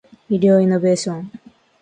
[0.29, 1.31] 医療イノベーション